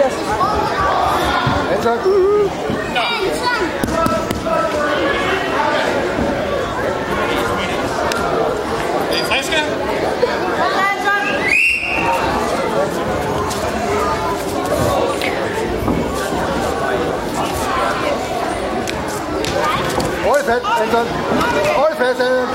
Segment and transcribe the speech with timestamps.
[0.00, 0.12] Tobias.
[1.84, 1.92] Ja,
[9.10, 9.60] Det er friske.
[20.24, 21.06] Hold fast, Anton.
[21.76, 22.48] Hold fast, Anton.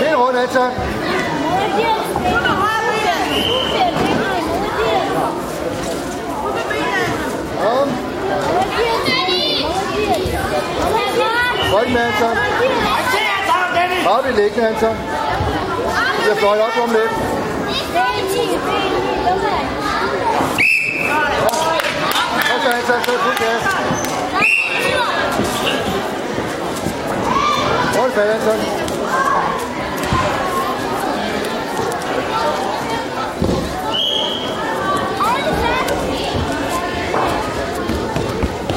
[0.00, 0.94] Helt rundt, Anton.
[7.64, 7.88] Kom.
[11.72, 12.36] Hold med, Anton.
[14.06, 14.96] Har vi liggende, Anton.
[16.28, 17.10] Jeg fløj op om lidt.
[22.54, 23.04] Okay, Anton.
[23.04, 23.62] Så fuld gas.
[27.96, 28.58] Hold fast, Anton.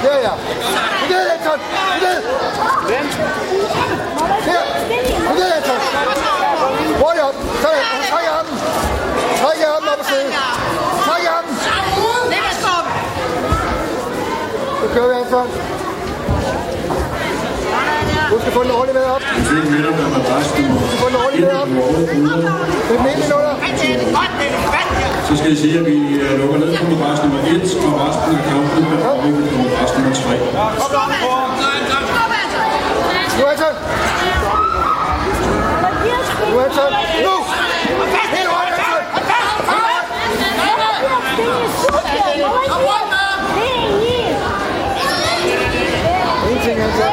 [0.04, 0.32] Der, ja.
[1.10, 1.87] Ned, Anton.
[3.18, 3.26] Ned.
[4.48, 4.64] Der.
[5.38, 5.80] Ned, Anton.
[7.02, 7.36] Hurtigt op.
[7.64, 7.86] Sådan.
[8.12, 8.56] Træk armen.
[9.42, 10.30] Træk armen op og sidde.
[11.08, 11.54] Træk armen.
[14.82, 15.14] Så kører vi,
[18.32, 19.22] Du skal få den ordentligt med op.
[19.22, 21.68] Du skal få den ordentligt med op.
[21.68, 22.54] Det er den minutter.
[25.28, 28.36] så skal jeg sige, at vi øh, lukker ned på madras nummer 1, og resten
[28.40, 31.37] af kampen er afviklet på madras nummer 3.
[33.39, 33.75] Nu, Anton.
[36.51, 36.93] Nu, Anton.
[37.23, 37.35] Nu.
[38.33, 39.03] Helt rundt, Anton.
[46.51, 47.13] Ingenting, Anton.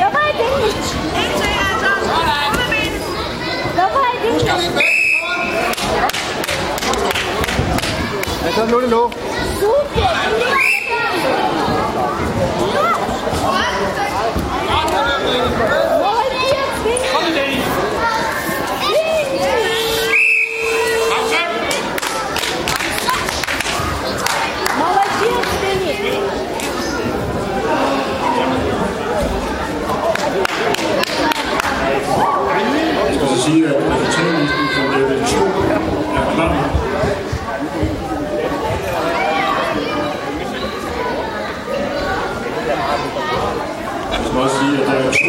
[0.00, 0.74] Давай, Денис!
[3.76, 4.42] Давай, Денис!
[8.46, 9.10] Anton, nu er det nu.
[9.60, 10.77] Супер!
[15.99, 16.08] What?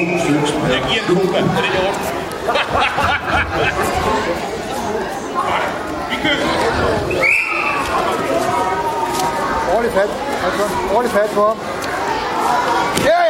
[0.00, 1.38] Jeg giver en kuba.
[1.38, 2.05] Er det i orden?
[6.11, 6.47] Vi kører.
[9.72, 10.11] Ordentligt fat.
[10.94, 11.56] Ordentligt fat på ham.
[13.05, 13.22] Der,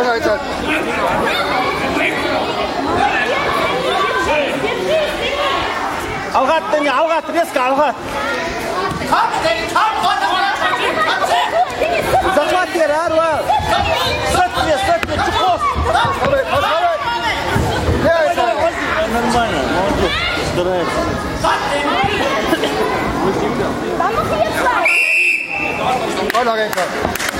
[0.00, 0.40] Она это...
[6.30, 7.88] Алға аттың, алға ат, резко алға.
[12.38, 13.26] Захват бер, әрва.
[14.32, 15.60] Сотне, сотне, Чуков.
[15.92, 16.96] Давай, давай.
[18.04, 18.44] Я это...
[19.12, 20.14] Нормально, молодец,
[20.54, 21.00] старается.
[21.44, 21.80] Сотне.
[23.98, 24.48] Там их нет,
[26.32, 27.39] Давай, давай, давай.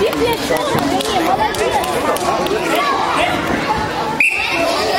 [0.00, 1.60] 谢谢，给你，毛豆子。
[3.18, 3.20] 哎，
[4.56, 4.64] 我
[4.94, 4.98] 来。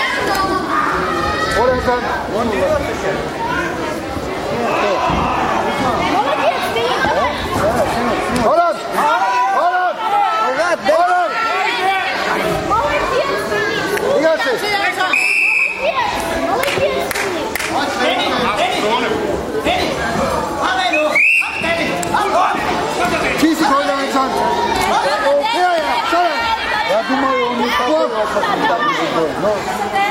[1.57, 2.90] 我来拿，我女儿。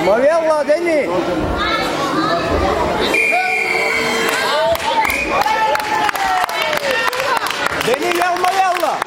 [0.04, 1.08] Mariella Deni.
[7.86, 8.98] Deni gel Mariella.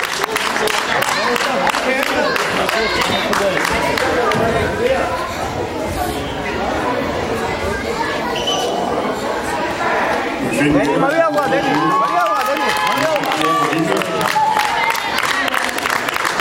[10.51, 12.02] Deni Mariella Deni.